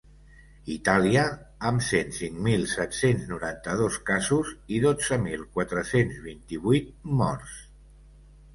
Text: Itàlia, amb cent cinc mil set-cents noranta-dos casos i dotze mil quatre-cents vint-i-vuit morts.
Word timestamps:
Itàlia, 0.75 1.25
amb 1.71 1.83
cent 1.87 2.15
cinc 2.19 2.39
mil 2.47 2.63
set-cents 2.71 3.29
noranta-dos 3.33 3.99
casos 4.09 4.51
i 4.77 4.81
dotze 4.89 5.21
mil 5.29 5.47
quatre-cents 5.59 6.21
vint-i-vuit 6.27 6.93
morts. 7.25 7.59